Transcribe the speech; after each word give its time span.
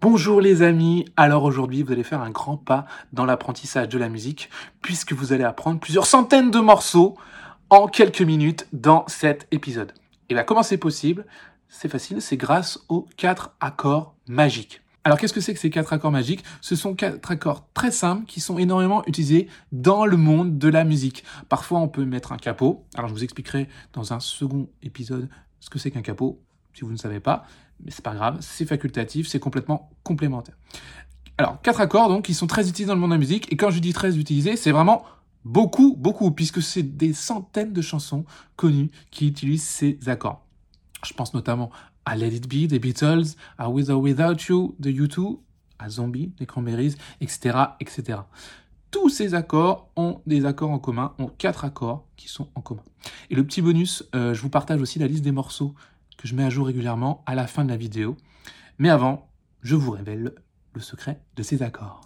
Bonjour 0.00 0.40
les 0.40 0.62
amis, 0.62 1.04
alors 1.18 1.44
aujourd'hui 1.44 1.82
vous 1.82 1.92
allez 1.92 2.04
faire 2.04 2.22
un 2.22 2.30
grand 2.30 2.56
pas 2.56 2.86
dans 3.12 3.26
l'apprentissage 3.26 3.90
de 3.90 3.98
la 3.98 4.08
musique 4.08 4.48
puisque 4.80 5.12
vous 5.12 5.34
allez 5.34 5.44
apprendre 5.44 5.78
plusieurs 5.78 6.06
centaines 6.06 6.50
de 6.50 6.58
morceaux 6.58 7.18
en 7.68 7.86
quelques 7.86 8.22
minutes 8.22 8.66
dans 8.72 9.04
cet 9.08 9.46
épisode. 9.50 9.92
Et 10.30 10.34
bien 10.34 10.42
comment 10.42 10.62
c'est 10.62 10.78
possible? 10.78 11.26
C'est 11.68 11.90
facile, 11.90 12.22
c'est 12.22 12.38
grâce 12.38 12.78
aux 12.88 13.10
quatre 13.18 13.54
accords 13.60 14.14
magiques. 14.26 14.80
Alors 15.04 15.18
qu'est-ce 15.18 15.34
que 15.34 15.42
c'est 15.42 15.52
que 15.52 15.60
ces 15.60 15.68
quatre 15.68 15.92
accords 15.92 16.12
magiques? 16.12 16.44
Ce 16.62 16.76
sont 16.76 16.94
quatre 16.94 17.30
accords 17.30 17.68
très 17.74 17.90
simples 17.90 18.24
qui 18.24 18.40
sont 18.40 18.56
énormément 18.56 19.02
utilisés 19.06 19.48
dans 19.70 20.06
le 20.06 20.16
monde 20.16 20.56
de 20.56 20.68
la 20.70 20.84
musique. 20.84 21.24
Parfois 21.50 21.78
on 21.78 21.88
peut 21.88 22.06
mettre 22.06 22.32
un 22.32 22.38
capot, 22.38 22.86
alors 22.94 23.10
je 23.10 23.14
vous 23.14 23.24
expliquerai 23.24 23.68
dans 23.92 24.14
un 24.14 24.20
second 24.20 24.70
épisode 24.82 25.28
ce 25.60 25.68
que 25.68 25.78
c'est 25.78 25.90
qu'un 25.90 26.00
capot, 26.00 26.40
si 26.74 26.82
vous 26.82 26.92
ne 26.92 26.96
savez 26.96 27.20
pas, 27.20 27.46
mais 27.84 27.90
c'est 27.90 28.04
pas 28.04 28.14
grave, 28.14 28.38
c'est 28.40 28.66
facultatif, 28.66 29.28
c'est 29.28 29.40
complètement 29.40 29.90
complémentaire. 30.02 30.56
Alors, 31.38 31.60
quatre 31.62 31.80
accords 31.80 32.08
donc 32.08 32.26
qui 32.26 32.34
sont 32.34 32.46
très 32.46 32.68
utilisés 32.68 32.86
dans 32.86 32.94
le 32.94 33.00
monde 33.00 33.10
de 33.10 33.14
la 33.14 33.18
musique, 33.18 33.50
et 33.52 33.56
quand 33.56 33.70
je 33.70 33.78
dis 33.78 33.92
très 33.92 34.18
utilisés, 34.18 34.56
c'est 34.56 34.72
vraiment 34.72 35.04
beaucoup, 35.44 35.96
beaucoup, 35.96 36.30
puisque 36.32 36.62
c'est 36.62 36.82
des 36.82 37.12
centaines 37.12 37.72
de 37.72 37.80
chansons 37.80 38.24
connues 38.56 38.90
qui 39.10 39.28
utilisent 39.28 39.64
ces 39.64 39.98
accords. 40.06 40.44
Je 41.04 41.14
pense 41.14 41.32
notamment 41.32 41.70
à 42.04 42.16
Let 42.16 42.28
It 42.28 42.46
Be 42.46 42.68
des 42.68 42.78
Beatles, 42.78 43.36
à 43.56 43.70
With 43.70 43.88
or 43.88 44.00
Without 44.00 44.36
You 44.48 44.74
de 44.78 44.90
U2, 44.90 45.38
à 45.78 45.88
Zombie 45.88 46.32
des 46.38 46.46
Cranberries, 46.46 46.94
etc., 47.20 47.56
etc. 47.80 48.18
Tous 48.90 49.08
ces 49.08 49.34
accords 49.34 49.88
ont 49.96 50.20
des 50.26 50.44
accords 50.44 50.70
en 50.70 50.78
commun, 50.78 51.14
ont 51.18 51.28
quatre 51.28 51.64
accords 51.64 52.04
qui 52.16 52.28
sont 52.28 52.48
en 52.54 52.60
commun. 52.60 52.82
Et 53.30 53.34
le 53.34 53.44
petit 53.44 53.62
bonus, 53.62 54.04
euh, 54.14 54.34
je 54.34 54.42
vous 54.42 54.50
partage 54.50 54.80
aussi 54.80 54.98
la 54.98 55.06
liste 55.06 55.22
des 55.22 55.32
morceaux 55.32 55.74
que 56.20 56.28
je 56.28 56.34
mets 56.34 56.44
à 56.44 56.50
jour 56.50 56.66
régulièrement 56.66 57.22
à 57.24 57.34
la 57.34 57.46
fin 57.46 57.64
de 57.64 57.70
la 57.70 57.78
vidéo. 57.78 58.14
Mais 58.78 58.90
avant, 58.90 59.30
je 59.62 59.74
vous 59.74 59.90
révèle 59.90 60.34
le 60.74 60.80
secret 60.80 61.22
de 61.34 61.42
ces 61.42 61.62
accords. 61.62 62.02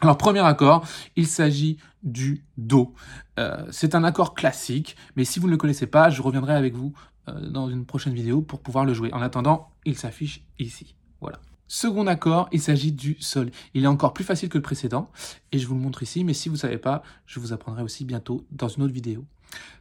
Alors, 0.00 0.18
premier 0.18 0.40
accord, 0.40 0.86
il 1.16 1.26
s'agit 1.26 1.78
du 2.02 2.44
Do. 2.58 2.94
Euh, 3.38 3.66
c'est 3.70 3.94
un 3.94 4.04
accord 4.04 4.34
classique, 4.34 4.94
mais 5.16 5.24
si 5.24 5.40
vous 5.40 5.46
ne 5.46 5.52
le 5.52 5.56
connaissez 5.56 5.86
pas, 5.86 6.10
je 6.10 6.20
reviendrai 6.20 6.54
avec 6.54 6.74
vous 6.74 6.92
euh, 7.28 7.48
dans 7.48 7.70
une 7.70 7.86
prochaine 7.86 8.12
vidéo 8.12 8.42
pour 8.42 8.60
pouvoir 8.60 8.84
le 8.84 8.92
jouer. 8.92 9.10
En 9.14 9.22
attendant, 9.22 9.70
il 9.86 9.96
s'affiche 9.96 10.44
ici. 10.58 10.94
Voilà. 11.22 11.40
Second 11.66 12.06
accord, 12.06 12.48
il 12.52 12.60
s'agit 12.60 12.92
du 12.92 13.16
Sol. 13.20 13.50
Il 13.72 13.84
est 13.84 13.88
encore 13.88 14.12
plus 14.12 14.24
facile 14.24 14.50
que 14.50 14.58
le 14.58 14.62
précédent, 14.62 15.10
et 15.50 15.58
je 15.58 15.66
vous 15.66 15.74
le 15.74 15.80
montre 15.80 16.02
ici, 16.02 16.24
mais 16.24 16.34
si 16.34 16.50
vous 16.50 16.56
ne 16.56 16.60
savez 16.60 16.78
pas, 16.78 17.02
je 17.26 17.40
vous 17.40 17.54
apprendrai 17.54 17.82
aussi 17.82 18.04
bientôt 18.04 18.46
dans 18.50 18.68
une 18.68 18.82
autre 18.82 18.94
vidéo. 18.94 19.24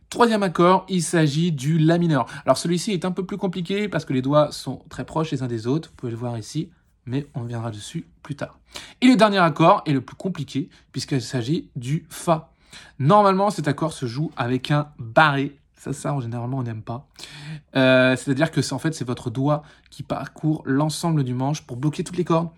Troisième 0.09 0.41
accord, 0.41 0.85
il 0.87 1.03
s'agit 1.03 1.51
du 1.51 1.77
La 1.77 1.97
mineur. 1.97 2.27
Alors 2.45 2.57
celui-ci 2.57 2.93
est 2.93 3.03
un 3.03 3.11
peu 3.11 3.25
plus 3.25 3.35
compliqué 3.35 3.89
parce 3.89 4.05
que 4.05 4.13
les 4.13 4.21
doigts 4.21 4.53
sont 4.53 4.81
très 4.89 5.05
proches 5.05 5.31
les 5.31 5.43
uns 5.43 5.47
des 5.47 5.67
autres, 5.67 5.89
vous 5.89 5.95
pouvez 5.97 6.11
le 6.13 6.17
voir 6.17 6.37
ici, 6.37 6.69
mais 7.05 7.27
on 7.35 7.43
viendra 7.43 7.71
dessus 7.71 8.07
plus 8.23 8.35
tard. 8.35 8.57
Et 9.01 9.07
le 9.07 9.17
dernier 9.17 9.39
accord 9.39 9.83
est 9.85 9.91
le 9.91 9.99
plus 9.99 10.15
compliqué 10.15 10.69
puisqu'il 10.93 11.21
s'agit 11.21 11.69
du 11.75 12.05
Fa. 12.09 12.51
Normalement, 12.99 13.49
cet 13.49 13.67
accord 13.67 13.91
se 13.91 14.05
joue 14.05 14.31
avec 14.37 14.71
un 14.71 14.87
barré. 14.97 15.57
Ça, 15.75 15.91
ça, 15.91 16.13
en 16.13 16.21
généralement, 16.21 16.59
on 16.59 16.63
n'aime 16.63 16.83
pas. 16.83 17.05
Euh, 17.75 18.15
c'est-à-dire 18.15 18.51
que 18.51 18.61
c'est 18.61 18.73
en 18.73 18.79
fait, 18.79 18.93
c'est 18.93 19.05
votre 19.05 19.29
doigt 19.29 19.63
qui 19.89 20.03
parcourt 20.03 20.63
l'ensemble 20.65 21.25
du 21.25 21.33
manche 21.33 21.63
pour 21.63 21.75
bloquer 21.75 22.05
toutes 22.05 22.17
les 22.17 22.23
cordes. 22.23 22.49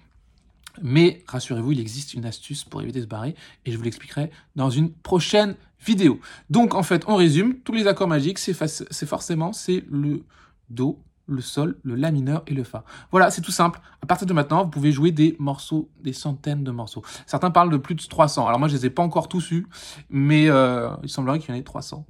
Mais 0.84 1.24
rassurez-vous, 1.28 1.72
il 1.72 1.80
existe 1.80 2.14
une 2.14 2.26
astuce 2.26 2.64
pour 2.64 2.82
éviter 2.84 3.02
ce 3.02 3.08
barré 3.08 3.36
et 3.66 3.72
je 3.72 3.78
vous 3.78 3.84
l'expliquerai 3.84 4.30
dans 4.56 4.70
une 4.70 4.92
prochaine 4.92 5.56
vidéo. 5.86 6.20
Donc 6.50 6.74
en 6.76 6.84
fait, 6.84 7.04
on 7.08 7.16
résume, 7.16 7.60
tous 7.60 7.74
les 7.74 7.88
accords 7.88 8.08
magiques, 8.08 8.40
c'est 8.40 9.06
forcément 9.06 9.54
c'est 9.54 9.84
le 9.90 10.24
Do, 10.70 11.00
le 11.30 11.42
Sol, 11.42 11.78
le 11.84 11.96
La 11.96 12.12
mineur 12.12 12.44
et 12.48 12.54
le 12.54 12.64
Fa. 12.64 12.84
Voilà, 13.12 13.32
c'est 13.32 13.42
tout 13.42 13.52
simple. 13.52 13.80
À 14.02 14.06
partir 14.06 14.28
de 14.28 14.34
maintenant, 14.34 14.64
vous 14.64 14.70
pouvez 14.70 14.92
jouer 14.92 15.12
des 15.12 15.36
morceaux, 15.40 15.90
des 16.02 16.14
centaines 16.14 16.64
de 16.64 16.72
morceaux. 16.72 17.04
Certains 17.26 17.52
parlent 17.52 17.72
de 17.72 17.78
plus 17.78 17.96
de 17.96 18.02
300. 18.02 18.48
Alors 18.48 18.60
moi, 18.60 18.68
je 18.68 18.76
les 18.76 18.88
ai 18.88 18.90
pas 18.90 19.04
encore 19.04 19.30
tous 19.30 19.52
eus, 19.52 19.68
mais 20.10 20.50
euh, 20.50 20.90
il 21.04 21.10
semblerait 21.10 21.40
qu'il 21.40 21.54
y 21.54 21.58
en 21.58 21.60
ait 21.60 21.64
300 21.64 22.06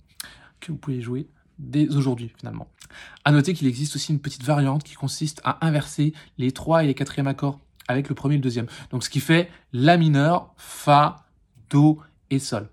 que 0.59 0.71
vous 0.71 0.77
pouvez 0.77 1.01
jouer 1.01 1.29
dès 1.57 1.87
aujourd'hui 1.89 2.31
finalement. 2.37 2.67
À 3.25 3.31
noter 3.31 3.53
qu'il 3.53 3.67
existe 3.67 3.95
aussi 3.95 4.11
une 4.11 4.19
petite 4.19 4.43
variante 4.43 4.83
qui 4.83 4.95
consiste 4.95 5.41
à 5.43 5.65
inverser 5.65 6.13
les 6.37 6.51
3 6.51 6.83
et 6.83 6.87
les 6.87 6.93
4e 6.93 7.27
accords 7.27 7.59
avec 7.87 8.07
le 8.09 8.15
premier 8.15 8.35
et 8.35 8.37
le 8.37 8.43
deuxième. 8.43 8.67
Donc 8.91 9.03
ce 9.03 9.09
qui 9.09 9.19
fait 9.19 9.49
La 9.73 9.97
mineur, 9.97 10.53
Fa, 10.57 11.25
Do 11.69 11.99
et 12.29 12.39
Sol. 12.39 12.69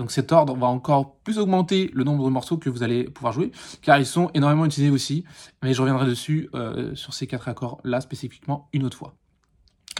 Donc 0.00 0.12
cet 0.12 0.32
ordre 0.32 0.56
va 0.56 0.66
encore 0.66 1.16
plus 1.16 1.38
augmenter 1.38 1.90
le 1.92 2.04
nombre 2.04 2.24
de 2.24 2.30
morceaux 2.30 2.56
que 2.56 2.70
vous 2.70 2.82
allez 2.82 3.04
pouvoir 3.04 3.34
jouer, 3.34 3.52
car 3.82 3.98
ils 3.98 4.06
sont 4.06 4.30
énormément 4.32 4.64
utilisés 4.64 4.90
aussi, 4.90 5.24
mais 5.62 5.74
je 5.74 5.82
reviendrai 5.82 6.06
dessus 6.06 6.48
euh, 6.54 6.94
sur 6.94 7.12
ces 7.12 7.26
quatre 7.26 7.48
accords-là 7.48 8.00
spécifiquement 8.00 8.70
une 8.72 8.84
autre 8.84 8.96
fois. 8.96 9.12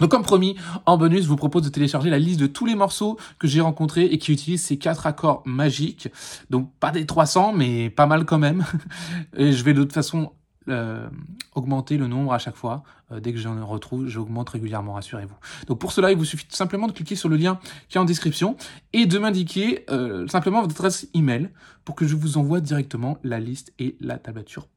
Donc 0.01 0.11
comme 0.11 0.23
promis, 0.23 0.57
en 0.87 0.97
bonus, 0.97 1.25
je 1.25 1.29
vous 1.29 1.37
propose 1.37 1.65
de 1.65 1.69
télécharger 1.69 2.09
la 2.09 2.19
liste 2.19 2.41
de 2.41 2.47
tous 2.47 2.65
les 2.65 2.75
morceaux 2.75 3.19
que 3.39 3.47
j'ai 3.47 3.61
rencontrés 3.61 4.07
et 4.07 4.17
qui 4.17 4.33
utilisent 4.33 4.63
ces 4.63 4.79
quatre 4.79 5.07
accords 5.07 5.43
magiques. 5.45 6.09
Donc 6.49 6.73
pas 6.81 6.93
des 6.93 7.05
300, 7.05 7.53
mais 7.53 7.91
pas 7.91 8.07
mal 8.07 8.25
quand 8.25 8.39
même. 8.39 8.65
Et 9.37 9.53
je 9.53 9.63
vais 9.63 9.75
de 9.75 9.83
toute 9.83 9.93
façon 9.93 10.33
euh, 10.69 11.09
augmenter 11.55 11.97
le 11.97 12.07
nombre 12.07 12.33
à 12.35 12.39
chaque 12.39 12.57
fois. 12.57 12.83
Euh, 13.11 13.21
dès 13.21 13.33
que 13.33 13.39
j'en 13.39 13.67
retrouve, 13.67 14.07
j'augmente 14.09 14.51
régulièrement, 14.51 14.93
rassurez-vous. 14.93 15.35
Donc 15.67 15.79
pour 15.79 15.91
cela, 15.91 16.13
il 16.13 16.19
vous 16.19 16.25
suffit 16.25 16.47
simplement 16.51 16.87
de 16.87 16.93
cliquer 16.93 17.17
sur 17.17 17.29
le 17.29 17.37
lien 17.37 17.59
qui 17.89 17.97
est 17.97 18.01
en 18.01 18.05
description 18.05 18.57
et 18.93 19.07
de 19.07 19.19
m'indiquer 19.19 19.85
euh, 19.91 20.29
simplement 20.29 20.61
votre 20.61 20.75
adresse 20.75 21.09
email 21.15 21.51
pour 21.85 21.95
que 21.95 22.07
je 22.07 22.15
vous 22.15 22.37
envoie 22.37 22.61
directement 22.61 23.19
la 23.25 23.41
liste 23.41 23.73
et 23.79 23.97
la 24.01 24.19
tablature 24.19 24.69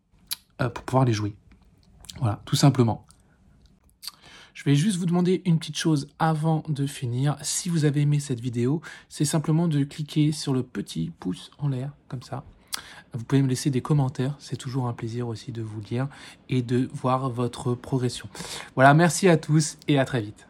pour 0.57 0.83
pouvoir 0.85 1.03
les 1.03 1.11
jouer. 1.11 1.35
Voilà, 2.19 2.41
tout 2.45 2.55
simplement. 2.55 3.05
Je 4.53 4.63
vais 4.63 4.75
juste 4.75 4.97
vous 4.97 5.05
demander 5.05 5.41
une 5.45 5.59
petite 5.59 5.77
chose 5.77 6.07
avant 6.19 6.63
de 6.69 6.85
finir. 6.85 7.35
Si 7.41 7.69
vous 7.69 7.85
avez 7.85 8.01
aimé 8.01 8.19
cette 8.19 8.39
vidéo, 8.39 8.81
c'est 9.09 9.25
simplement 9.25 9.67
de 9.67 9.83
cliquer 9.83 10.31
sur 10.31 10.53
le 10.53 10.63
petit 10.63 11.11
pouce 11.19 11.51
en 11.57 11.67
l'air, 11.67 11.91
comme 12.07 12.21
ça, 12.21 12.45
vous 13.13 13.23
pouvez 13.23 13.41
me 13.41 13.47
laisser 13.47 13.69
des 13.69 13.81
commentaires, 13.81 14.35
c'est 14.39 14.57
toujours 14.57 14.87
un 14.87 14.93
plaisir 14.93 15.27
aussi 15.27 15.51
de 15.51 15.61
vous 15.61 15.81
lire 15.81 16.07
et 16.49 16.61
de 16.61 16.89
voir 16.93 17.29
votre 17.29 17.75
progression. 17.75 18.27
Voilà, 18.75 18.93
merci 18.93 19.27
à 19.27 19.37
tous 19.37 19.77
et 19.87 19.99
à 19.99 20.05
très 20.05 20.21
vite. 20.21 20.47